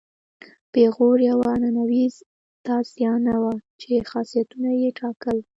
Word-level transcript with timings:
پیغور 0.73 1.17
یوه 1.29 1.45
عنعنوي 1.55 2.05
تازیانه 2.65 3.35
وه 3.41 3.53
چې 3.81 3.91
خاصیتونه 4.11 4.69
یې 4.81 4.89
ټاکل. 4.99 5.37